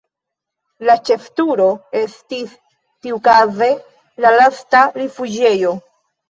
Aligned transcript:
La 0.87 0.93
ĉefturo 1.09 1.67
estis 1.99 2.55
tiukaze 3.07 3.69
la 4.27 4.33
lasta 4.39 4.83
rifuĝejo. 4.97 5.77